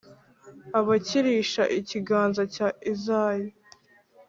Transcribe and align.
abakirisha 0.79 1.63
ikiganza 1.79 2.41
cya 2.53 2.67
Izayi. 2.91 3.49